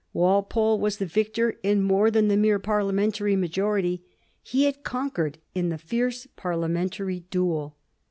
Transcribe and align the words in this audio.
Walpole 0.13 0.79
was 0.79 0.97
the 0.97 1.05
victor 1.05 1.57
in 1.61 1.83
more 1.83 2.09
than 2.09 2.27
the 2.27 2.35
mere 2.35 2.57
parliamen 2.57 3.11
tary 3.13 3.35
majority. 3.35 4.03
He 4.41 4.63
had 4.63 4.83
conquered 4.83 5.37
in 5.53 5.69
the 5.69 5.77
fierce 5.77 6.25
parliamen 6.35 6.89
tary 6.89 7.19
duel. 7.29 7.77